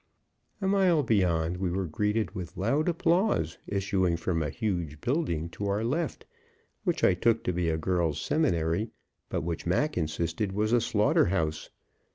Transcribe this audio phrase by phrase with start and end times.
[0.63, 5.67] A mile beyond we were greeted with loud applause issuing from a huge building to
[5.67, 6.25] our left,
[6.83, 8.89] which I took to be a girl's seminary,
[9.29, 11.69] but which Mac insisted was a slaughter house.